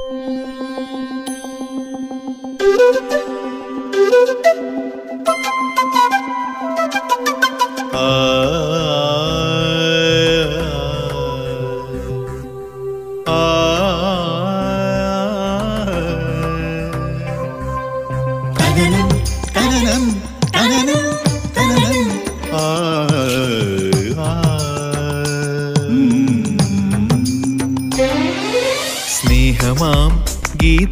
[0.00, 1.08] തനനം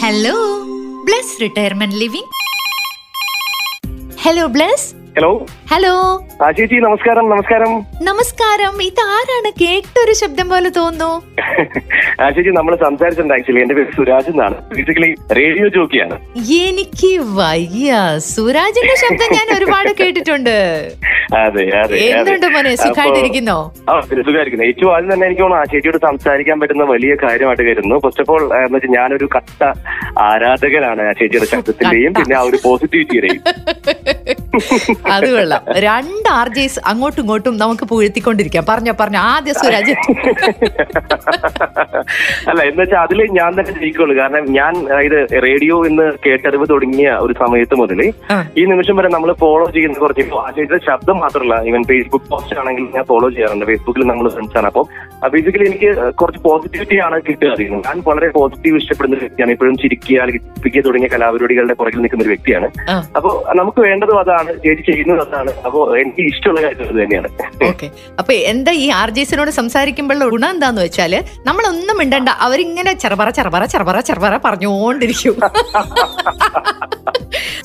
[0.00, 0.34] Hello
[1.04, 2.30] Bless Retirement Living
[4.18, 5.28] hello Bless hello
[5.70, 5.92] hello
[6.42, 7.72] ആ ചേച്ചി നമസ്കാരം നമസ്കാരം.
[8.02, 8.74] നമസ്കാരം.
[8.86, 9.50] ഇതാരാണ്?
[9.60, 11.10] കേട്ടൊരു ശബ്ദം പോലെ തോന്നുന്നു.
[12.22, 14.56] ആ ചേച്ചി നമ്മൾ സംസാരിച്ചിട്ടുണ്ട് ആക്ച്വലി എന്റെ പേര് സുരാജ് എന്നാണ്.
[14.72, 16.16] ബേസിക്കലി റേഡിയോ ജോക്കിയാണ്
[16.62, 17.90] എനിക്ക് വയ്യ.
[18.28, 20.56] സുരാജിന്റെ ശബ്ദം ഞാൻ ഒരുപാട് കേട്ടിട്ടുണ്ട്.
[21.36, 21.98] അതെ അതെ അതെ.
[22.10, 22.70] എന്തുണ്ട് മോനെ?
[22.70, 23.56] അപ്പോ- സുഖമായിട്ടിരിക്കുന്നോ
[23.88, 27.98] ആ പിന്നെ സുഖമായിരിക്കുന്നു ഏറ്റവും ആദ്യം തന്നെ എനിക്ക് തോന്നുന്നു ആ ചേച്ചിയോട് സംസാരിക്കാൻ പറ്റുന്ന വലിയ കാര്യമായിട്ട് കരുതുന്നു.
[28.04, 29.60] ഫസ്റ്റ് ഓഫ് ഓൾ എന്ന് വെച്ചാൽ ഞാനൊരു കട്ട
[30.26, 33.40] ആരാധകനാണ് ആ ചേച്ചിയുടെ ശബ്ദത്തിന്റെയും പിന്നെ ആ ഒരു പോസിറ്റിവിറ്റിയുടെയും
[35.14, 35.62] അത് കൊള്ളാം.
[35.86, 39.20] രണ്ട് ആർ ജെസ് അങ്ങോട്ടും ഇങ്ങോട്ടും നമുക്ക് പുഴുത്തിക്കൊണ്ടിരിക്കാം പറഞ്ഞോ പറഞ്ഞോ.
[39.34, 39.94] ആദ്യ സുരാജ്
[42.50, 44.14] അല്ല എന്ന് വെച്ചാൽ അതിൽ ഞാൻ തന്നെ ജയിക്കുള്ളൂ.
[44.20, 44.72] കാരണം ഞാൻ
[45.08, 48.00] ഇത് റേഡിയോ എന്ന് കേട്ടറിവ് തുടങ്ങിയ ഒരു സമയത്ത് മുതൽ
[48.60, 51.54] ഈ നിമിഷം വരെ നമ്മൾ ഫോളോ ചെയ്യുന്ന കുറച്ച് ഇപ്പൊ ആ ചേച്ചിയുടെ ശബ്ദം മാത്രമല്ല.
[51.70, 53.64] ഈവൻ ഫേസ്ബുക്ക് പോസ്റ്റ് ആണെങ്കിൽ ഞാൻ ഫോളോ ചെയ്യാറുണ്ട്.
[53.70, 54.68] ഫേസ്ബുക്കിൽ നമ്മൾ ഫ്രണ്ട്സ് ആണ്.
[54.72, 54.86] അപ്പം
[55.32, 57.84] ബേസിക്കലി എനിക്ക് കുറച്ച് പോസിറ്റിവിറ്റി ആണ് കിട്ടുക അറിയുന്നത്.
[57.86, 59.52] ഞാൻ വളരെ പോസിറ്റീവ് ഇഷ്ടപ്പെടുന്ന ഒരു വ്യക്തിയാണ്.
[59.56, 62.68] ഇപ്പോഴും ചിരിക്കുക അല്ലെങ്കിൽ തുടങ്ങിയ കലാപരിപാടികളുടെ പുറകിൽ നിൽക്കുന്ന ഒരു വ്യക്തിയാണ്.
[63.18, 64.50] അപ്പോൾ നമുക്ക് വേണ്ടതും അതാണ്.
[64.64, 65.52] ചേച്ചി ചെയ്യുന്നതും അതാണ്.
[65.66, 67.30] അപ്പോൾ എനിക്ക് ഇഷ്ടമുള്ള കാര്യം അത് തന്നെയാണ്.
[67.70, 67.88] ഓക്കെ.
[68.22, 71.14] അപ്പൊ എന്താ ഈ ആർ ജെസിനോട് സംസാരിക്കുമ്പോഴുള്ള ഗുണം എന്താന്ന് വെച്ചാൽ
[71.48, 72.30] നമ്മളൊന്നും മിണ്ടണ്ട.
[72.48, 75.36] അവരിങ്ങനെ ചെറുപറ ചെറുപറ ചെറുപറ ചെറുപറ പറഞ്ഞുകൊണ്ടിരിക്കും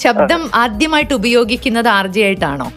[0.04, 2.68] ശബ്ദം ആദ്യമായിട്ട് ഉപയോഗിക്കുന്നത് ആർ ജെ ആയിട്ടാണോ?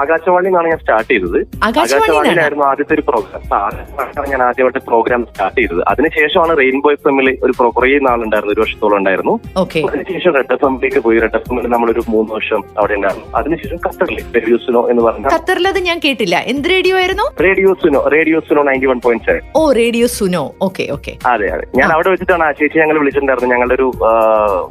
[0.00, 1.38] ആകാശവാണി എന്നാണ് ഞാൻ സ്റ്റാർട്ട് ചെയ്തത്?
[1.68, 3.42] ആകാശവാണിയിലായിരുന്നു ആദ്യത്തെ ഒരു പ്രോഗ്രാം.
[3.62, 5.80] ആ, ആകാശവാണിയിലാണ് ഞാൻ ആദ്യമായിട്ട് പ്രോഗ്രാം സ്റ്റാർട്ട് ചെയ്തത്.
[5.90, 9.34] അതിനുശേഷമാണ് റെയിൻബോ എഫ് എമ്മിൽ ഒരു കുറേ നാളുണ്ടായിരുന്നു ഒരു വർഷത്തോളം ഉണ്ടായിരുന്നു.
[9.88, 11.18] അതിനുശേഷം റെഡ് എഫ് എമ്മിലേക്ക് പോയി.
[11.24, 13.26] റെഡ് എഫ് എമ്മിൽ നമ്മളൊരു മൂന്ന് വർഷം അവിടെ ഉണ്ടായിരുന്നു.
[13.40, 16.36] അതിനുശേഷം ഖത്തറിൽ റേഡിയോസിനോ എന്ന് പറഞ്ഞ ഖത്തറിലത് ഞാൻ കേട്ടില്ല.
[16.52, 17.26] എന്ത് റേഡിയോ ആയിരുന്നു?
[17.46, 21.64] റേഡിയോസിനോ റേഡിയോസിനോ നയന്റി വൺ പോയിന്റ് സെവൻ ഓ റേഡിയോ സുനോ ഓക്കെ ഓക്കെ അതെ അതെ.
[21.80, 23.88] ഞാൻ അവിടെ വെച്ചിട്ടാണ് ആ ചേച്ചി ഞങ്ങൾ വിളിച്ചിട്ടുണ്ടായിരുന്നു ഞങ്ങളുടെ ഒരു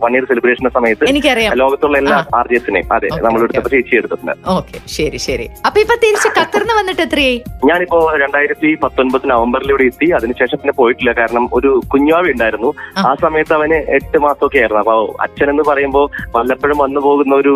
[0.04, 1.54] വൺ ഇയർ സെലിബ്രേഷന്റെ സമയത്ത് എനിക്കറിയാം.
[1.62, 3.48] ലോകത്തുള്ള എല്ലാ ആർ ജി എസിനെയും അതെ നമ്മൾ okay.
[3.48, 4.36] എടുത്തപ്പോൾ ചേച്ചി എടുത്തിട്ടുണ്ട്.
[4.56, 5.48] ഓക്കെ ശരി ശരി.
[5.68, 7.38] അപ്പൊ ഇപ്പൊ തിരിച്ച് ഖത്തറിന് വന്നിട്ട് എത്രയായി?
[7.70, 10.06] ഞാനിപ്പോ രണ്ടായിരത്തി പത്തൊൻപത് നവംബറിൽ ഇവിടെ എത്തി.
[10.12, 11.12] അതിനുശേഷം പിന്നെ പോയിട്ടില്ല.
[11.12, 12.74] കാരണം ഒരു കുഞ്ഞാവി ഉണ്ടായിരുന്നു.
[12.98, 13.16] ആ.
[13.22, 14.80] സമയത്ത് അവന് എട്ട് മാസമൊക്കെ ആയിരുന്നു.
[14.80, 16.06] അപ്പൊ അച്ഛൻ എന്ന് പറയുമ്പോൾ
[16.36, 17.54] വല്ലപ്പോഴും വന്നു പോകുന്ന ഒരു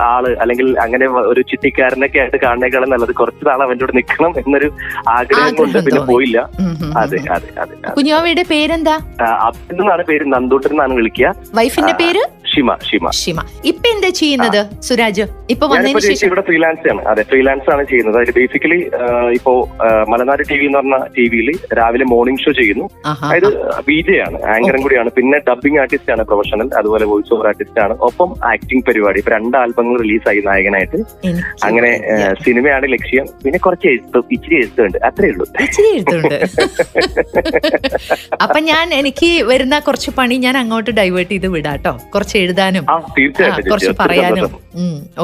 [0.00, 4.70] ആൾ അല്ലെങ്കിൽ അങ്ങനെ ഒരു ചിട്ടിക്കാരനൊക്കെ ആയിട്ട് കാണുന്നേക്കാളും നല്ലത് കുറച്ച് നാൾ അവന്റെ കൂടെ നിൽക്കണം എന്നൊരു
[5.08, 6.38] ആഗ്രഹം കൊണ്ട് പിന്നെ പോയില്ല.
[6.96, 8.98] അതെ അതെ അതെ കുഞ്ഞാവിയുടെ പേരെന്താ?
[9.22, 10.32] ആ, എന്നാണ് പേര്.
[10.32, 11.34] നന്ദൂട്ടൻ എന്നാണ് വിളിക്കുക.
[11.54, 12.22] വൈഫിന്റെ പേര്?
[12.52, 13.06] ഷിമ ഷിമ.
[13.20, 13.38] ഷിമ.
[13.70, 15.24] ഇപ്പൊ എന്താ ചെയ്യുന്നത് സുരാജ്?
[15.54, 16.26] ഇപ്പൊ വന്നതിന് ശേഷം?
[16.28, 17.02] ഇവിടെ ഫ്രീലാൻസ് ആണ്.
[17.10, 18.16] അതെ ഫ്രീലാൻസ് ആണ് ചെയ്യുന്നത്.
[18.20, 18.78] അതിൽ ബേസിക്കലി
[19.38, 19.52] ഇപ്പോ
[20.12, 22.86] മലനാട് ടി വി എന്ന് പറഞ്ഞ ടിവിയിൽ രാവിലെ മോർണിംഗ് ഷോ ചെയ്യുന്നു.
[23.26, 23.48] അതായത്
[23.88, 25.10] ബി ജെ ആണ് ആങ്കറും കൂടിയാണ്.
[25.18, 27.96] പിന്നെ ഡബിംഗ് ആർട്ടിസ്റ്റ് ആണ് പ്രൊഫഷണൽ അതുപോലെ വോയിസ് ഓവർ ആർട്ടിസ്റ്റ് ആണ്.
[28.08, 29.18] ഒപ്പം ആക്ടിംഗ് പരിപാടി.
[29.22, 31.00] ഇപ്പൊ രണ്ട് ആൽബങ്ങൾ റിലീസായി നായകനായിട്ട്.
[31.68, 31.92] അങ്ങനെ
[32.46, 33.26] സിനിമയാണ് ലക്ഷ്യം.
[33.44, 34.98] പിന്നെ കുറച്ച് എഴുത്തും ഇച്ചിരി എഴുത്തുണ്ട്.
[35.10, 35.46] അത്രേ ഉള്ളൂ.
[35.66, 36.36] ഇച്ചിരി എഴുത്തുണ്ട്.
[38.44, 41.94] അപ്പൊ ഞാൻ എനിക്ക് വരുന്ന കുറച്ച് പണി ഞാൻ അങ്ങോട്ട് ഡൈവേർട്ട് ചെയ്ത് വിടാട്ടോ.
[42.14, 42.84] കുറച്ച് എഴുതാനും.
[43.70, 44.50] കുറച്ച് പറയാനും.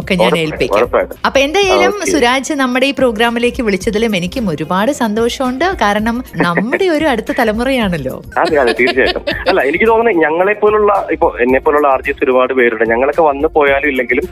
[0.01, 0.87] ഒക്കെ ഞാൻ ഏൽപ്പിക്കാം.
[1.27, 5.67] അപ്പൊ എന്തായാലും സുരാജ് നമ്മുടെ ഈ പ്രോഗ്രാമിലേക്ക് വിളിച്ചതിലും എനിക്കും ഒരുപാട് സന്തോഷമുണ്ട്.
[5.83, 6.17] കാരണം
[6.47, 8.15] നമ്മുടെ ഒരു അടുത്ത തലമുറയാണല്ലോ.
[8.43, 9.25] അതെ അതെ തീർച്ചയായിട്ടും.
[9.51, 12.85] അല്ല എനിക്ക് തോന്നുന്നത് ഞങ്ങളെ പോലുള്ള ഇപ്പൊ എന്നെ പോലുള്ള ആർജിസ് ഒരുപാട് പേരുണ്ട്.
[12.93, 14.27] ഞങ്ങളൊക്കെ വന്നു പോയാലും ഇല്ലെങ്കിലും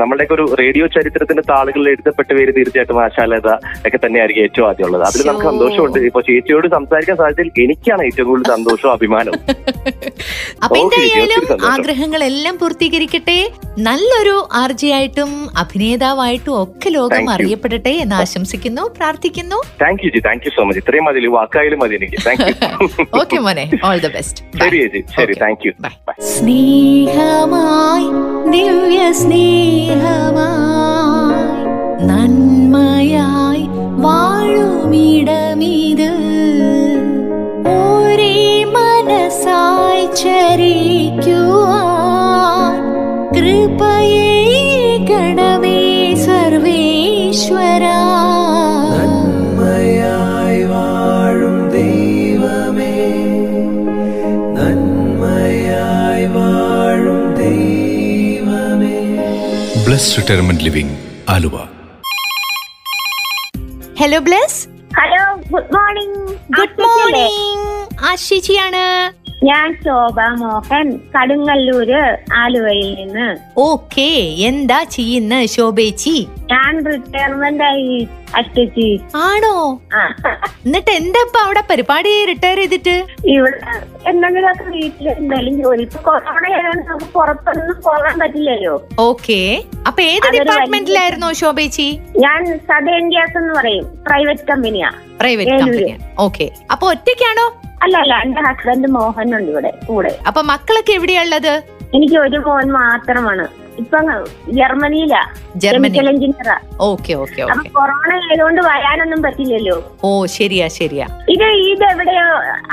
[0.00, 3.48] നമ്മളുടെയൊക്കെ ഒരു റേഡിയോ ചരിത്രത്തിന്റെ താളുകളിൽ എഴുതപ്പെട്ട പേര് തീർച്ചയായിട്ടും ആശാലത
[3.86, 5.04] ഒക്കെ തന്നെയായിരിക്കും ഏറ്റവും ആദ്യം ഉള്ളത്.
[5.08, 5.98] അതിൽ നമുക്ക് സന്തോഷമുണ്ട്.
[6.10, 9.42] ഇപ്പൊ ചേച്ചിയോട് സംസാരിക്കാൻ സാധിച്ചതിൽ എനിക്കാണ് ഏറ്റവും കൂടുതൽ സന്തോഷവും അഭിമാനവും.
[10.64, 13.36] അപ്പൊ ഓക്കേ, എന്തായാലും ഒത്തിരി ആഗ്രഹങ്ങളെല്ലാം പൂർത്തീകരിക്കട്ടെ.
[13.86, 15.30] നല്ലൊരു ആർജിയായിട്ടും
[15.62, 19.58] അഭിനേതാവായിട്ടും ഒക്കെ ലോകം അറിയപ്പെടട്ടെ എന്ന് ആശംസിക്കുന്നു പ്രാർത്ഥിക്കുന്നു.
[19.82, 21.20] Thank you ji thank you so much ഇത്രയും മതി.
[21.36, 22.18] വാക്കായാലും മതി എനിക്ക്.
[22.26, 22.54] താങ്ക് യു
[23.20, 23.64] ഓക്കെ മോനെ.
[23.88, 24.80] ഓൾ ദ ബെസ്റ്റ് ശരി
[25.16, 25.34] ശരി.
[25.42, 25.72] താങ്ക് യു
[26.32, 28.08] സ്നേഹമായി
[28.54, 30.46] ദിവ്യ സ്നേഹമായി
[32.10, 33.64] നന്മയായി
[34.04, 36.10] വാഴുമിടമിത്
[59.92, 60.94] Bless Retirement Living
[61.30, 61.56] Aluva
[63.98, 64.60] hello Bless
[64.92, 67.58] hello good morning good morning
[68.04, 68.84] ആശിച്ചിയാണ്
[69.44, 72.00] ഞാൻ ശോഭ മോഹൻ കടുങ്ങല്ലൂര്
[72.34, 73.28] ആലുവയിൽ നിന്ന്.
[73.58, 74.08] ഓക്കേ
[74.48, 76.16] എന്താ ചെയ്യുന്ന ശോഭേച്ചി?
[76.52, 78.08] ഞാൻ റിട്ടയർമെന്റ് ആയി
[78.40, 78.88] അഷ്ടച്ചി.
[79.26, 79.54] ആണോ?
[80.64, 82.94] എന്നിട്ട് എന്താ ഇപ്പൊ അവിടെ പരിപാടി റിട്ടയർ ചെയ്തിട്ട്?
[83.34, 83.58] ഇവിടെ
[84.10, 88.74] എന്തെങ്കിലുമൊക്കെ വീട്ടിൽ എന്തെങ്കിലും ജോലി ഇപ്പൊ കൊറോണ ആയതുകൊണ്ട് നമുക്ക് പുറത്തൊന്നും പോകാൻ പറ്റില്ലല്ലോ.
[89.08, 89.40] ഓക്കെ.
[89.88, 91.88] അപ്പൊ ഏത് ഡിപ്പാർട്ട്മെന്റിലായിരുന്നു ശോഭേച്ചി?
[92.26, 93.86] ഞാൻ സദ ഗ്യാസ് എന്ന് പറയും.
[94.08, 94.90] പ്രൈവറ്റ് കമ്പനിയാ
[95.22, 95.58] പ്രൈവറ്റ്.
[95.62, 95.92] Company
[96.26, 96.46] okay.
[96.74, 97.46] അപ്പൊ ഒറ്റയ്ക്കാണോ?
[97.84, 100.12] അല്ല അല്ല എന്റെ ഹസ്ബൻഡ് മോഹൻ ഉണ്ട് ഇവിടെ കൂടെ.
[100.28, 101.54] അപ്പൊ മക്കളൊക്കെ എവിടെയാ ഉള്ളത്?
[101.96, 103.46] എനിക്ക് ഒരു മോൻ മാത്രമാണ്.
[103.78, 103.98] ഇപ്പൊ
[104.52, 105.34] ജർമ്മനിയിലാ.
[105.56, 105.98] ജർമ്മനി.
[105.98, 106.58] കെമിക്കൽ എഞ്ചിനീയറാ.
[106.80, 109.96] ഓക്കെ ഓക്കെ അപ്പൊ കൊറോണ ആയതുകൊണ്ട് വരാനൊന്നും പറ്റില്ലല്ലോ.
[110.04, 111.06] ഓ ശരിയാ ശരിയാ.
[111.28, 112.26] ഇത് ഇത് എവിടെയോ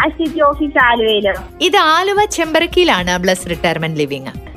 [0.06, 1.34] അസിറ്റി ഓഫീസ് ആലുവയിലോ?
[1.62, 4.50] ഇത് ആലുവ ചെമ്പരക്കിയിലാണ് ബ്ലസ് റിട്ടയർമെന്റ് ലിവിംഗ്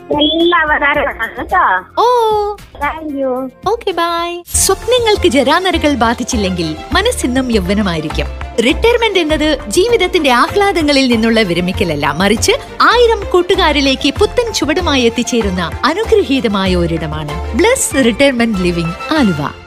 [4.44, 8.41] സ്വപ്നങ്ങൾക്ക് ജരാനരകൾ ബാധിച്ചില്ലെങ്കിൽ മനസ്സിന്നും യൗവനമായിരിക്കും.
[8.60, 12.14] റിട്ടയർമെന്റ് എന്നത് ജീവിതത്തിന്റെ ആഹ്ലാദങ്ങളിൽ നിന്നുള്ള വിരമിക്കലല്ല.
[12.16, 17.56] മറിച്ച് ആയിരം കൂട്ടുകാരിലേക്ക് പുത്തൻ ചുവടുമായി എത്തിച്ചേരുന്ന അനുഗ്രഹീതമായ ഒരിടമാണ്.
[17.56, 19.61] Bless Retirement Living Aluva.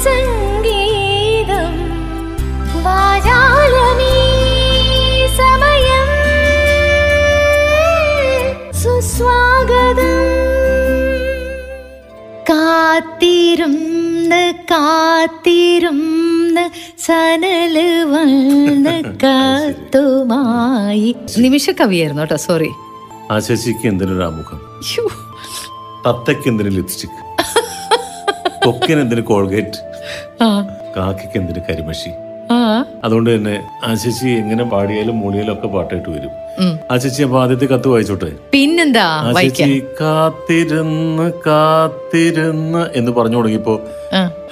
[0.00, 1.74] സുഖസംഗീതം
[2.82, 4.14] വാചാലമീ
[5.36, 6.08] സമയം.
[8.72, 10.22] സുസ്വാഗതം.
[12.50, 14.42] കാത്തിരുന്ന്
[14.72, 16.64] കാത്തിരുന്ന്
[16.98, 21.08] സനൽ വന്ന് കത്തുമായി.
[21.38, 22.70] നിമിഷ കവിയായിരുന്നു കേട്ടോ സോറി
[23.30, 24.58] ആ ശശിക്ക് എന്തിനൊരു ആമുഖം?
[26.06, 27.18] തത്തയ്ക്ക് എന്തിനു ലിപ്സ്റ്റിക്
[28.64, 29.78] കൊക്കിന് എന്തിനു കോൾഗേറ്റ്
[30.96, 32.12] കാക്കയ്ക്ക് എന്തിന് കരിമഷി
[33.04, 36.32] അതുകൊണ്ട് തന്നെ ആ ശശി എങ്ങനെ പാടിയാലും മൂളിയാലും ഒക്കെ പാട്ടായിട്ട് വരും.
[36.90, 38.30] ആ ശശി അപ്പൊ ആദ്യത്തെ കത്ത് വായിച്ചോട്ടെ?
[38.52, 43.74] പിന്നെന്താ ആ ശശി കാത്തിരുന്ന് കാത്തിരുന്ന് എന്ന് പറഞ്ഞു തുടങ്ങിയപ്പോ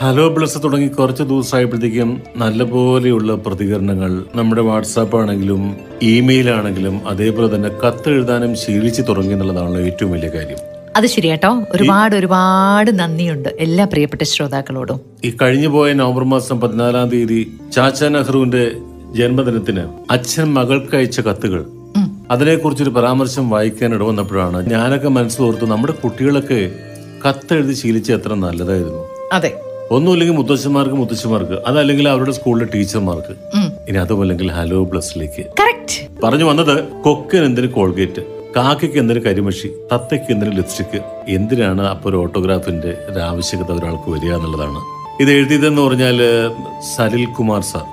[0.00, 5.62] ഹലോ ബ്ലസ് തുടങ്ങി കുറച്ച് ദിവസമായപ്പോഴത്തേക്കും നല്ലപോലെയുള്ള പ്രതികരണങ്ങൾ നമ്മുടെ വാട്സാപ്പ് ആണെങ്കിലും
[6.02, 10.61] ഇമെയിൽ ആണെങ്കിലും അതേപോലെ തന്നെ കത്ത് എഴുതാനും ശീലിച്ചു തുടങ്ങി എന്നുള്ളതാണല്ലോ ഏറ്റവും വലിയ കാര്യം.
[10.98, 11.62] അത് ശരിയാട്ടോ.
[11.72, 15.00] ഒരുപാട് ഒരുപാട് നന്ദിയുണ്ട് എല്ലാ പ്രിയപ്പെട്ട ശ്രോതാക്കളോടും.
[15.24, 18.72] ഈ കഴിഞ്ഞു പോയ നവംബർ മാസം പതിനാലാം തീയതി ചാച്ച നെഹ്റുവിന്റെ
[19.16, 21.60] ജന്മദിനത്തിന് അച്ഛൻ മകൾക്ക് അയച്ച കത്തുകൾ.
[21.60, 26.70] അതിനെ അതിനെക്കുറിച്ചൊരു പരാമർശം വായിക്കാൻ ഇടവന്നപ്പോഴാണ് ഞാനൊക്കെ മനസ്സിലോർത്ത് നമ്മുടെ കുട്ടികളൊക്കെ
[27.28, 29.04] കത്തെഴുതി ശീലിച്ച എത്ര നല്ലതായിരുന്നു.
[29.32, 29.60] അതെ.
[29.90, 33.56] ഒന്നുമില്ലെങ്കിൽ മുത്തശ്ശന്മാർക്ക് മുത്തശ്ശന്മാർക്ക് അതല്ലെങ്കിൽ അവരുടെ സ്കൂളിലെ ടീച്ചർമാർക്ക്.
[33.88, 35.44] ഇനി അതുമല്ലെങ്കിൽ ഹലോ പ്ലസിലേക്ക്.
[36.24, 38.38] പറഞ്ഞു വന്നത് കൊക്കൻ എന്തിന് കോൾഗേറ്റ്?
[38.56, 44.80] കാക്കയ്ക്ക് എന്തിനു കരിമഷി തത്തയ്ക്ക് എന്തിനു ലിപ്സ്റ്റിക് എന്തിനാണ് അപ്പോൾ ഒരു ഓട്ടോഗ്രാഫിന്റെ ഒരു ആവശ്യകത ഒരാൾക്ക് വരിക എന്നുള്ളതാണ്.
[45.22, 46.18] ഇത് എഴുതിയതെന്ന് പറഞ്ഞാൽ
[46.96, 47.86] സലിൽ കുമാർ സാർ.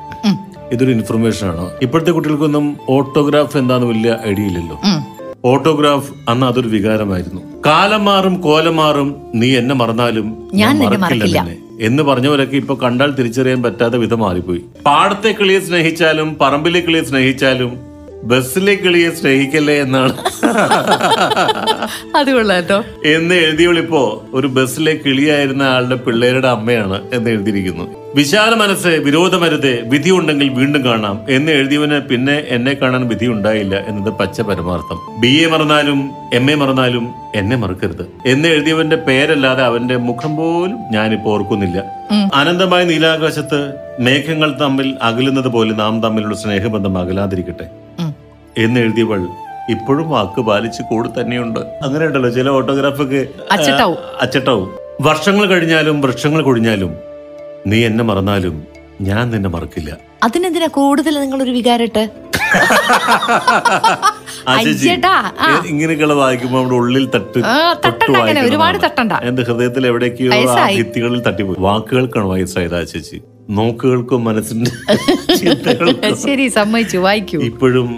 [0.72, 1.66] ഇതൊരു ഇൻഫർമേഷൻ ആണ്.
[1.82, 4.78] ഇപ്പോഴത്തെ കുട്ടികൾക്കൊന്നും ഓട്ടോഗ്രാഫ് എന്താന്ന് വലിയ ഐഡിയ ഇല്ലല്ലോ.
[5.46, 7.42] ഓട്ടോഗ്രാഫ് അന്ന് അതൊരു വികാരമായിരുന്നു.
[7.66, 11.48] കാലം മാറും കോലം മാറും നീ എന്നെ മറന്നാലും ഞാൻ മറക്കില്ല.
[11.82, 14.62] എന്ന് പറഞ്ഞവരൊക്കെ ഇപ്പൊ കണ്ടാൽ തിരിച്ചറിയാൻ പറ്റാത്ത വിധം മാറിപ്പോയി.
[14.86, 20.14] പാടത്തെ കിളിയെ സ്നേഹിച്ചാലും പറമ്പിലെ കിളിയെ സ്നേഹിച്ചാലും ബസ്സിലെ കിളിയെ സ്നേഹിക്കല്ലേ എന്നാണ്.
[22.16, 28.05] അത് കൊള്ളാട്ടോ എന്ന് എഴുതിയവളിപ്പോ ഒരു ബസ്സിലെ കിളിയായിരുന്ന ആളുടെ പിള്ളേരുടെ അമ്മയാണ് എന്ന് എഴുതിയിരിക്കുന്നു.
[28.16, 31.26] വിശാല മനസ്സ് വിരോധമരുത് വിധിയുണ്ടെങ്കിൽ വീണ്ടും കാണാം.
[31.30, 35.00] എന്ന് എഴുതിയവന് പിന്നെ എന്നെ കാണാൻ വിധി ഉണ്ടായില്ല എന്നത് പച്ച പരമാർത്ഥം.
[35.20, 38.12] ബി എ മറന്നാലും എം എ മറന്നാലും എന്നെ മറക്കരുത്.
[38.26, 41.84] എന്ന് എഴുതിയവന്റെ പേരല്ലാതെ അവന്റെ മുഖം പോലും ഞാനിപ്പോ ഓർക്കുന്നില്ല.
[42.34, 43.60] അനന്തമായ നീലാകാശത്ത്
[44.00, 47.68] മേഘങ്ങൾ തമ്മിൽ അകലുന്നത് പോലെ നാം തമ്മിലുള്ള സ്നേഹബന്ധം അകലാതിരിക്കട്ടെ.
[48.58, 49.20] എന്ന് എഴുതിയവൾ
[49.70, 51.60] ഇപ്പോഴും വാക്ക് പാലിച്ച് കൂടെ തന്നെയുണ്ട്.
[51.60, 53.98] അങ്ങനെ ഉണ്ടല്ലോ ചില ഓട്ടോഗ്രാഫൊക്കെ അച്ചട്ടാവും.
[54.22, 54.70] അച്ചട്ടാവും.
[55.02, 57.15] വർഷങ്ങൾ കഴിഞ്ഞാലും വൃക്ഷങ്ങൾ കൊഴിഞ്ഞാലും
[57.66, 58.56] നീ എന്നെ മറന്നാലും
[59.02, 59.92] ഞാൻ നിന്നെ മറക്കില്ല
[60.24, 62.04] അതിനെന്തിനാ കൂടുതൽ നിങ്ങളൊരു വികാരട്ട്
[64.48, 65.48] ആ ചേച്ചി, അയ്യടാ, ആ.
[65.54, 68.42] ഇ- ഇങ്ങനെയൊക്കെയുള്ള വായിക്കുമ്പോൾ നമ്മുടെ ഉള്ളിൽ തട്ട് ആ, തൊട്ട് തട്ടണ്ട അങ്ങനെ.
[68.42, 69.14] ഒരുപാട് തട്ടണ്ട.
[69.24, 70.76] എന്റെ ഹൃദയത്തിൽ എവിടേക്കോ ആ വയസ്സായി.
[70.80, 73.18] ഭിത്തികളിൽ തട്ടിപ്പോയി വാക്കുകൾക്കാണ് വയസ്സായത് ആ ചേച്ചി
[73.52, 74.72] നോക്കുകൾക്കും മനസ്സിന്റെ
[75.40, 77.90] ചിന്തകൾക്കും ശരി സമ്മതിച്ചു വായിക്കൂ ഇപ്പോഴും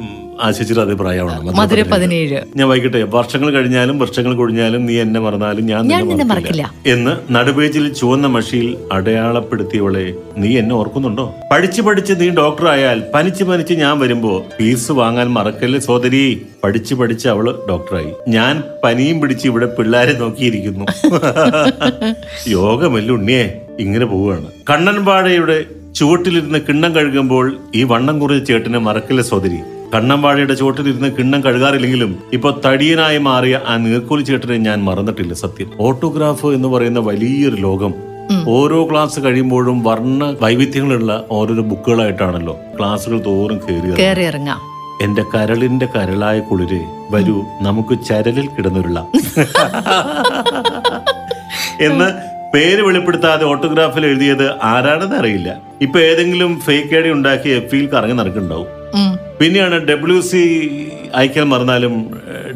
[0.41, 2.43] ആശിച്ചിട്ട് അതേ പ്രായമാണ് മധുര പതിനേഴ്.
[2.55, 6.73] ഞാൻ വൈകിട്ടെ വർഷങ്ങൾ കഴിഞ്ഞാലും വർഷങ്ങൾ കൊഴിഞ്ഞാലും നീ എന്നെ മറന്നാലും ഞാൻ നിന്നെ മറക്കില്ല.
[6.87, 11.33] എന്ന് നടുപേജിൽ ചുവന്ന മഷിയിൽ അടയാളപ്പെടുത്തിയവളെ നീ എന്നെ ഓർക്കുന്നുണ്ടോ?
[11.51, 16.41] പഠിച്ചു പഠിച്ച് നീ ഡോക്ടർ ആയാൽ പനിച്ച് പനിച്ച് ഞാൻ വരുമ്പോ ഫീസ് വാങ്ങാൻ മറക്കല്ലേ സോദരി?
[16.63, 18.11] പഠിച്ചു പഠിച്ച് അവൾ ഡോക്ടറായി.
[18.27, 20.85] ഞാൻ പനിയും പിടിച്ച് ഇവിടെ പിള്ളേരെ നോക്കിയിരിക്കുന്നു.
[22.47, 23.61] യോഗമല്ല ഉണ്ണിയെ?
[23.79, 24.45] ഇങ്ങനെ പോവുകയാണ്.
[24.69, 25.65] കണ്ണൻപാടയുടെ
[25.95, 29.59] ചുവട്ടിലിരുന്ന് കിണ്ണം കഴുകുമ്പോൾ ഈ വണ്ണം കുറഞ്ഞ ചേട്ടനെ മറക്കല്ലേ സോദരി.
[29.93, 35.69] കണ്ണമ്പാഴയുടെ ചുവട്ടിലിരുന്ന് കിണ്ണം കഴുകാറില്ലെങ്കിലും ഇപ്പൊ തടിയനായി മാറിയ ആ നീർക്കോലി ചേട്ടനെ ഞാൻ മറന്നിട്ടില്ല സത്യം.
[35.79, 37.93] ഓട്ടോഗ്രാഫ് എന്ന് പറയുന്ന വലിയൊരു ലോകം.
[38.47, 44.61] ഓരോ ക്ലാസ് കഴിയുമ്പോഴും വർണ വൈവിധ്യങ്ങളുള്ള ഓരോരോ ബുക്കുകളായിട്ടാണല്ലോ ക്ലാസ്സുകൾ തോറും കയറി ഇറങ്ങാം
[45.03, 46.79] എന്റെ കരളിന്റെ കരളായ കുളിര്
[47.11, 48.99] വരൂ നമുക്ക് ചരലിൽ കിടന്നുരുള്ള
[51.87, 52.07] എന്ന്
[52.53, 55.49] പേര് വെളിപ്പെടുത്താതെ ഓട്ടോഗ്രാഫിൽ എഴുതിയത് ആരാണെന്ന് അറിയില്ല.
[55.81, 58.67] ഇപ്പൊ ഏതെങ്കിലും ഫേക്ക് ഐഡി ഉണ്ടാക്കി എഫ് കറങ്ങി നടക്കുന്നുണ്ടാവും.
[59.39, 60.41] പിന്നെയാണ് ഡബ്ല്യു സി
[61.15, 62.11] അയക്കൽ മറന്നാലും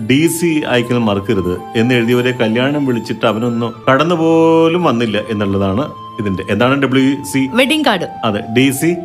[0.09, 5.85] ഡി സി അയക്കൽ മറക്കരുത് എന്ന് എഴുതിയവരെ കല്യാണം വിളിച്ചിട്ട് അവനൊന്നും കടന്നു പോലും വന്നില്ല എന്നുള്ളതാണ്
[6.19, 6.43] ഇതിന്റെ.
[6.49, 8.07] എന്താണ് ഡബ്ല്യു സി വെഡിങ് കാർഡ്.
[8.23, 8.95] അതെ ഡി സി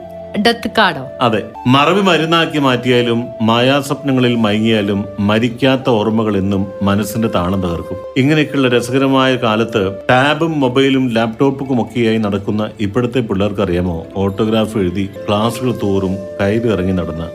[0.41, 0.99] ഡെത്ത് കാർഡ്?
[1.21, 1.43] അതെ.
[1.67, 7.97] മറവി മരുന്നാക്കി മാറ്റിയാലും മായാസ്വപ്നങ്ങളിൽ മയങ്ങിയാലും മരിക്കാത്ത ഓർമ്മകൾ എന്നും മനസ്സിന്റെ താളം തകർക്കും.
[8.17, 16.17] ഇങ്ങനെയൊക്കെയുള്ള രസകരമായ കാലത്ത് ടാബും മൊബൈലും ലാപ്ടോപ്പും ഒക്കെയായി നടക്കുന്ന ഇപ്പോഴത്തെ പിള്ളേർക്ക് അറിയാമോ ഓട്ടോഗ്രാഫ് എഴുതി ക്ലാസ്സുകൾ തോറും
[16.41, 17.27] കയറി ഇറങ്ങി നടന്ന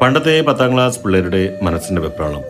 [0.00, 2.42] പണ്ടത്തെ പത്താം ക്ലാസ് പിള്ളേരുടെ മനസ്സിന്റെ വെപ്രാളം.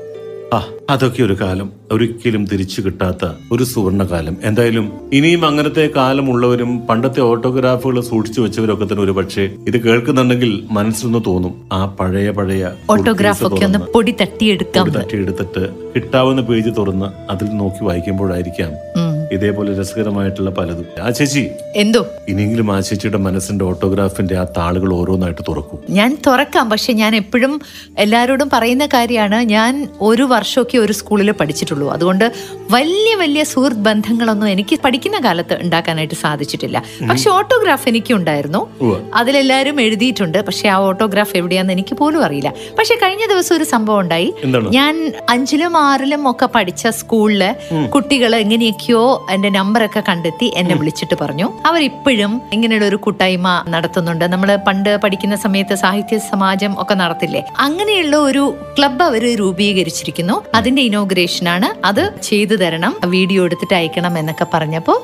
[0.55, 1.73] ആ അതൊക്കെ ഒരു കാലം.
[1.93, 9.03] ഒരിക്കലും തിരിച്ചു കിട്ടാത്ത ഒരു സുവർണ കാലം എന്തായാലും ഇനിയും അങ്ങനത്തെ കാലമുള്ളവരും പണ്ടത്തെ ഓട്ടോഗ്രാഫുകൾ സൂക്ഷിച്ചു വെച്ചവരൊക്കെ തന്നെ
[9.03, 11.69] ഒരു പക്ഷേ ഇത് കേൾക്കുന്നുണ്ടെങ്കിൽ മനസ്സിലൊന്ന് തോന്നും.
[11.73, 14.91] ആ പഴയ പഴയ ഓട്ടോഗ്രാഫ് ഒക്കെ ഒന്ന് പൊടി തട്ടിയെടുക്കാം.
[14.91, 18.73] തട്ടിയെടുത്തിട്ട് കിട്ടാവുന്ന പേജ് തുറന്ന് അതിൽ നോക്കി വായിക്കുമ്പോഴായിരിക്കാം.
[19.33, 20.87] ഇതേപോലെ രസകരമായിട്ടുള്ള പലതും.
[21.03, 22.07] ആ ചേച്ചി എന്തോ?
[22.29, 25.79] ഇനിയെങ്കിലും ആ ചേച്ചിയുടെ മനസ്സിന്റെ ഓട്ടോഗ്രാഫിന്റെ ആ താളുകൾ ഓരോന്നായിട്ട് തുറക്കും.
[25.91, 27.61] ഞാൻ തുറക്കാം പക്ഷെ ഞാൻ എപ്പോഴും
[27.99, 31.91] എല്ലാവരോടും പറയുന്ന കാര്യമാണ് ഞാൻ ഒരു വർഷമൊക്കെ ഒരു സ്കൂളിൽ പഠിച്ചിട്ടുള്ളൂ.
[31.91, 32.33] അതുകൊണ്ട്
[32.71, 36.83] വലിയ വലിയ സുഹൃത്ത് ബന്ധങ്ങളൊന്നും എനിക്ക് പഠിക്കുന്ന കാലത്ത് ഉണ്ടാക്കാനായിട്ട് സാധിച്ചിട്ടില്ല.
[37.11, 38.69] പക്ഷെ ഓട്ടോഗ്രാഫ് എനിക്ക് ഉണ്ടായിരുന്നു.
[39.15, 42.55] അതിലെല്ലാവരും എഴുതിയിട്ടുണ്ട് പക്ഷെ ആ ഓട്ടോഗ്രാഫ് എവിടെയാന്ന് എനിക്ക് പോലും അറിയില്ല.
[42.79, 44.35] പക്ഷെ കഴിഞ്ഞ ദിവസം ഒരു സംഭവം ഉണ്ടായി.
[44.71, 47.55] ഞാൻ അഞ്ചിലും ആറിലും ഒക്കെ പഠിച്ച സ്കൂളിൽ
[47.87, 51.53] കുട്ടികൾ എങ്ങനെയൊക്കെയോ എന്റെ നമ്പറൊക്കെ കണ്ടെത്തി എന്നെ വിളിച്ചിട്ട് പറഞ്ഞു.
[51.67, 54.25] അവർ ഇപ്പോഴും ഇങ്ങനെയുള്ള ഒരു കൂട്ടായ്മ നടത്തുന്നുണ്ട്.
[54.25, 57.43] നമ്മൾ പണ്ട് പഠിക്കുന്ന സമയത്ത് സാഹിത്യ സമാജം ഒക്കെ നടത്തില്ലേ?
[57.59, 60.43] അങ്ങനെയുള്ള ഒരു ക്ലബ്ബ് അവർ രൂപീകരിച്ചിരിക്കുന്നു.
[60.55, 62.95] അതിന്റെ ഇനോഗ്രേഷൻ ആണ് അത് ചെയ്തു തരണം.
[63.07, 64.95] വീഡിയോ എടുത്തിട്ട് അയക്കണം എന്നൊക്കെ പറഞ്ഞപ്പോ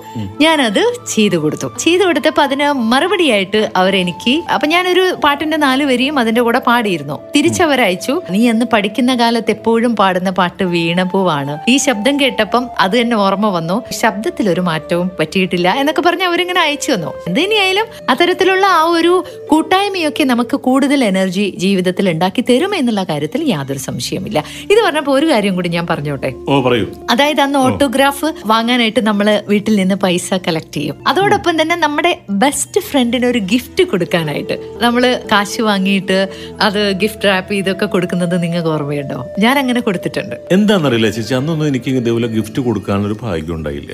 [0.40, 0.82] ഞാനത്
[1.14, 1.68] ചെയ്തു കൊടുത്തു.
[1.78, 7.18] ചെയ്തു കൊടുത്തപ്പോ അതിന് മറുപടിയായിട്ട് അവരെനിക്ക് അപ്പൊ ഞാനൊരു പാട്ടിന്റെ നാല് വരിയും അതിന്റെ കൂടെ പാടിയിരുന്നു.
[7.36, 8.22] തിരിച്ചവരയച്ചു.
[8.30, 13.82] നീ അന്ന് പഠിക്കുന്ന കാലത്ത് എപ്പോഴും പാടുന്ന പാട്ട് വീണപൂവാണ് ഈ ശബ്ദം കേട്ടപ്പം അത് തന്നെ ഓർമ്മ വന്നു.
[14.04, 19.12] ശബ്ദത്തിൽ ഒരു മാറ്റവും പറ്റിയിട്ടില്ല എന്നൊക്കെ പറഞ്ഞ് അവരിങ്ങനെ അയച്ചു വന്നു എന്തിനായാലും അത്തരത്തിലുള്ള ആ ഒരു
[19.52, 24.38] കൂട്ടായ്മയൊക്കെ നമുക്ക് കൂടുതൽ എനർജി ജീവിതത്തിൽ ഉണ്ടാക്കി തരും എന്നുള്ള കാര്യത്തിൽ യാതൊരു സംശയമില്ല
[24.72, 26.30] ഇത് പറഞ്ഞപ്പോ ഒരു കാര്യം കൂടി ഞാൻ പറഞ്ഞോട്ടെ?
[26.48, 26.86] ഓ പറയൂ.
[27.12, 30.96] അതായത് അന്ന് ഓട്ടോഗ്രാഫ് വാങ്ങാനായിട്ട് നമ്മൾ വീട്ടിൽ നിന്ന് പൈസ കളക്ട് ചെയ്യും.
[31.10, 32.12] അതോടൊപ്പം തന്നെ നമ്മുടെ
[32.44, 34.56] ബെസ്റ്റ് ഫ്രണ്ടിന് ഒരു ഗിഫ്റ്റ് കൊടുക്കാനായിട്ട്.
[34.84, 36.18] നമ്മൾ കാശ് വാങ്ങിയിട്ട്
[36.66, 39.18] അത് ഗിഫ്റ്റ് റാപ്പ് ചെയ്തൊക്കെ കൊടുക്കുന്നത് നിങ്ങൾക്ക് ഓർമ്മയുണ്ടോ?
[39.44, 40.36] ഞാൻ അങ്ങനെ കൊടുത്തിട്ടുണ്ട്.
[40.58, 43.93] എന്താണെന്നറിയില്ല ചേച്ചി അന്നൊന്നും എനിക്ക് ഇതേപോലെ ഗിഫ്റ്റ് കൊടുക്കാനൊരു ഭാഗ്യം ഉണ്ടായില്ല.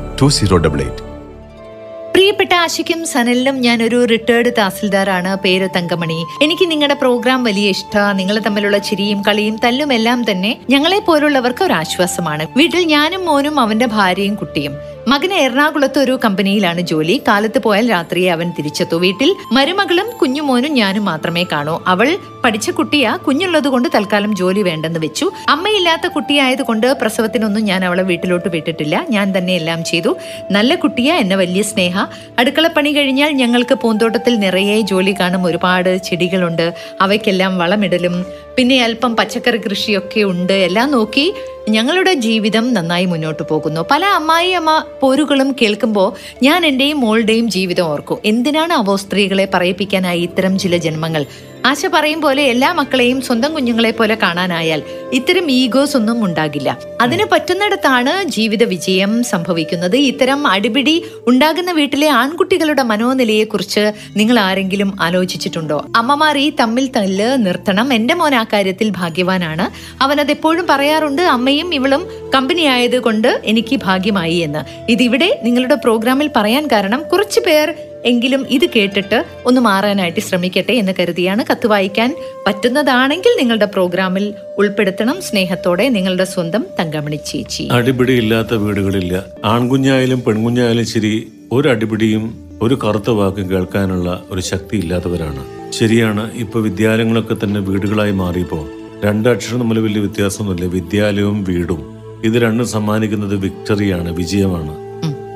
[2.13, 6.25] പ്രിയപ്പെട്ട ആശിക്കും സനലിനും ഞാനൊരു റിട്ടയർഡ് തഹസിൽദാറാണ് പേര് തങ്കമണി.
[6.41, 11.73] എനിക്ക് നിങ്ങളുടെ പ്രോഗ്രാം വലിയ ഇഷ്ടമാണ് നിങ്ങൾ തമ്മിലുള്ള ചിരിയും കളിയും തല്ലും എല്ലാം തന്നെ ഞങ്ങളെ പോലുള്ളവർക്ക് ഒരു
[11.73, 12.47] ആശ്വാസമാണ്.
[12.57, 14.73] വീട്ടിൽ ഞാനും മോനും അവന്റെ ഭാര്യയും കുട്ടിയും.
[15.07, 17.21] മകന് എറണാകുളത്ത് ഒരു കമ്പനിയിലാണ് ജോലി.
[17.27, 18.95] കാലത്ത് പോയാൽ രാത്രിയെ അവൻ തിരിച്ചെത്തു.
[18.95, 21.83] വീട്ടിൽ മരുമകളും കുഞ്ഞുമോനും ഞാനും മാത്രമേ കാണൂ.
[21.87, 23.15] അവൾ പഠിച്ച കുട്ടിയാ.
[23.15, 25.31] കുഞ്ഞുള്ളത് കൊണ്ട് തൽക്കാലം ജോലി വേണ്ടെന്ന് വെച്ചു.
[25.49, 29.05] അമ്മയില്ലാത്ത കുട്ടിയായതുകൊണ്ട് പ്രസവത്തിനൊന്നും ഞാൻ അവളെ വീട്ടിലോട്ട് വിട്ടിട്ടില്ല.
[29.09, 30.17] ഞാൻ തന്നെ എല്ലാം ചെയ്തു.
[30.51, 32.05] നല്ല കുട്ടിയാ എന്നെ വലിയ സ്നേഹ.
[32.39, 35.43] അടുക്കളപ്പണി കഴിഞ്ഞാൽ ഞങ്ങൾക്ക് പൂന്തോട്ടത്തിൽ നിറയെ ജോലി കാണും.
[35.43, 36.73] ഒരുപാട് ചെടികളുണ്ട്.
[37.01, 38.25] അവയ്ക്കെല്ലാം വളമിടലും
[38.57, 40.53] പിന്നെ അല്പം പച്ചക്കറി കൃഷിയൊക്കെ ഉണ്ട്.
[40.53, 41.33] എല്ലാം നോക്കി
[41.69, 43.81] ഞങ്ങളുടെ ജീവിതം നന്നായി മുന്നോട്ട് പോകുന്നു.
[43.91, 48.19] പല അമ്മായി അമ്മ പോരുകളും കേൾക്കുമ്പോൾ ഞാൻ എന്റെയും മോളുടെയും ജീവിതം ഓർക്കും.
[48.25, 51.25] എന്തിനാണ് അവോ സ്ത്രീകളെ പറയിപ്പിക്കാനായി ഇത്തരം ചില ജന്മങ്ങൾ?
[51.65, 56.77] ആശ പറയും പോലെ എല്ലാ മക്കളെയും സ്വന്തം കുഞ്ഞുങ്ങളെ പോലെ കാണാനായാൽ ഇത്തരം ഈഗോസ് ഒന്നും ഉണ്ടാകില്ല.
[57.01, 59.95] അതിന് പറ്റുന്നിടത്താണ് ജീവിത വിജയം സംഭവിക്കുന്നത്.
[59.95, 65.85] ഇത്തരം അടിപിടി ഉണ്ടാകുന്ന വീട്ടിലെ ആൺകുട്ടികളുടെ മനോനിലയെക്കുറിച്ച് നിങ്ങൾ ആരെങ്കിലും ആലോചിച്ചിട്ടുണ്ടോ?
[65.95, 67.93] അമ്മമാർ ഈ തമ്മിൽ തല്ല് നിർത്തണം.
[67.93, 69.97] എന്റെ മോൻ ആ കാര്യത്തിൽ ഭാഗ്യവാനാണ്.
[70.03, 74.91] അവൻ അത് എപ്പോഴും പറയാറുണ്ട് അമ്മയും ഇവളും കമ്പനി ആയത് കൊണ്ട് എനിക്ക് ഭാഗ്യമായി എന്ന്.
[74.91, 77.73] ഇതിവിടെ നിങ്ങളുടെ പ്രോഗ്രാമിൽ പറയാൻ കാരണം കുറച്ചു പേർ
[78.05, 82.15] എങ്കിലും ഇത് കേട്ടിട്ട് ഒന്ന് മാറാനായിട്ട് ശ്രമിക്കട്ടെ എന്ന് കരുതിയാണ് കത്ത് വായിക്കാൻ
[82.47, 85.21] പറ്റുന്നതാണെങ്കിൽ നിങ്ങളുടെ പ്രോഗ്രാമിൽ ഉൾപ്പെടുത്തണം.
[85.21, 87.63] സ്നേഹത്തോടെ നിങ്ങളുടെ സ്വന്തം തങ്കമണി ചേച്ചി.
[87.63, 89.25] അടിപിടി ഇല്ലാത്ത വീടുകളില്ല.
[89.45, 95.71] ആൺകുഞ്ഞായാലും പെൺകുഞ്ഞായാലും ശരി ഒരു അടിപിടിയും ഒരു കറുത്ത വാക്കും കേൾക്കാനുള്ള ഒരു ശക്തി ഇല്ലാത്തവരാണ്.
[95.71, 98.67] ശരിയാണ് ഇപ്പൊ വിദ്യാലയങ്ങളൊക്കെ തന്നെ വീടുകളായി മാറിയപ്പോ
[99.05, 100.67] രണ്ടക്ഷരം തമ്മിൽ വലിയ വ്യത്യാസമൊന്നുമില്ല.
[100.67, 102.01] വിദ്യാലയവും വീടും.
[102.23, 104.75] ഇത് രണ്ടും സമ്മാനിക്കുന്നത് വിക്ടറിയാണ് വിജയമാണ്.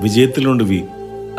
[0.04, 0.82] വിജയത്തിലുണ്ട് വി.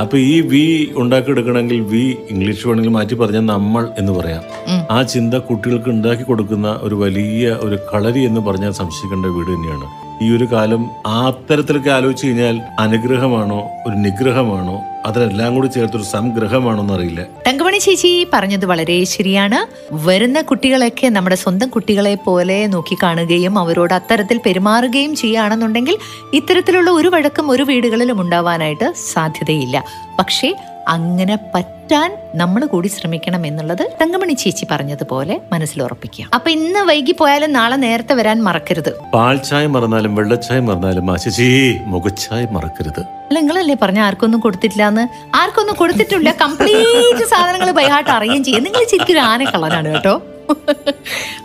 [0.01, 4.43] അപ്പൊ ഈ വി ഉണ്ടാക്കിയെടുക്കണമെങ്കിൽ വി ഇംഗ്ലീഷ് വേണമെങ്കിൽ മാറ്റി പറഞ്ഞാൽ നമ്മൾ എന്ന് പറയാം.
[4.91, 10.06] ആ ചിന്ത കുട്ടികൾക്ക് ഉണ്ടാക്കി കൊടുക്കുന്ന ഒരു വലിയ ഒരു കളരി എന്ന് പറഞ്ഞാൽ സംശയിക്കേണ്ട വീട് തന്നെയാണ്.
[10.23, 17.27] ഈ ഒരു കാലം ആ അത്തരത്തിലൊക്കെ ആലോചിച്ച് കഴിഞ്ഞാൽ അനുഗ്രഹമാണോ ഒരു നിഗ്രഹമാണോ അതിനെല്ലാം കൂടി ചേർത്തൊരു സംഗ്രഹമാണോ എന്നറിയില്ല.
[17.47, 19.59] തങ്കമണി ചേച്ചി പറഞ്ഞത് വളരെ ശരിയാണ്.
[19.93, 25.99] വരുന്ന കുട്ടികളൊക്കെ നമ്മുടെ സ്വന്തം കുട്ടികളെ പോലെ നോക്കിക്കാണുകയും അവരോട് അത്തരത്തിൽ പെരുമാറുകയും ചെയ്യുകയാണെന്നുണ്ടെങ്കിൽ
[26.33, 29.85] ഇത്തരത്തിലുള്ള ഒരു വഴക്കം ഒരു വീടുകളിലും ഉണ്ടാവാനായിട്ട് സാധ്യതയില്ല.
[30.19, 30.55] പക്ഷേ
[30.95, 36.25] അങ്ങനെ പറ്റാൻ നമ്മൾ കൂടി ശ്രമിക്കണം എന്നുള്ളത് തങ്കമണി ചേച്ചി പറഞ്ഞതുപോലെ മനസ്സിൽ ഉറപ്പിക്കുക.
[36.37, 38.93] അപ്പൊ ഇന്ന് വൈകി പോയാലും നാളെ നേരത്തെ വരാൻ മറക്കരുത്.
[39.15, 41.49] പാൽച്ചായ മറന്നാലും വെള്ളച്ചായ മറന്നാലും ആശിച്ചി
[41.95, 43.03] മുഖച്ചായ മറക്കരുത്.
[43.29, 45.05] അല്ല നിങ്ങളല്ലേ പറഞ്ഞ ആർക്കൊന്നും കൊടുത്തിട്ടില്ല എന്ന്
[45.41, 48.65] ആർക്കൊന്നും കൊടുത്തിട്ടില്ല കംപ്ലീറ്റ് സാധനങ്ങൾ ബൈഹാട്ട് അറിയുകയും ചെയ്യും.
[48.69, 50.17] നിങ്ങൾ ശരിക്കും ആനക്കള്ളനാണ് കേട്ടോ.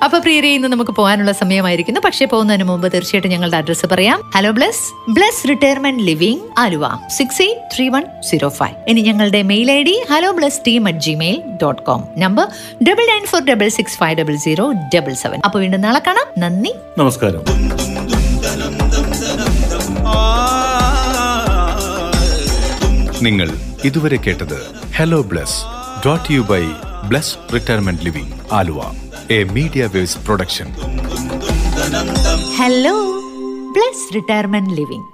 [0.04, 2.02] അപ്പൊ പ്രിയരെ ഇന്ന് നമുക്ക് പോകാനുള്ള സമയമായിരിക്കുന്നു.
[2.06, 4.32] പക്ഷേ പോകുന്നതിന് മുമ്പ് തീർച്ചയായിട്ടും ഞങ്ങളുടെ അഡ്രസ്സ് പറയാം.
[4.36, 6.86] Hello bless bless retirement living Aluva.
[7.18, 11.00] Six eight three one zero five ഇനി ഞങ്ങളുടെ mail I D hello bless team at
[11.00, 12.48] Gmail dot com number
[12.84, 16.28] double nine four double six five double zero double seven അപ്പൊ വീണ്ടും നാളെ കാണാം.
[16.38, 16.74] നന്ദി.
[16.98, 17.44] നമസ്കാരം.
[23.24, 23.50] നിങ്ങൾ
[23.84, 24.58] ഇതുവരെ കേട്ടത്
[24.96, 25.58] hello bless
[26.02, 26.64] brought you by
[27.10, 28.80] bless retirement living Aluva
[29.32, 30.68] a media waves production
[32.58, 32.96] hello
[33.76, 35.08] bless retirement living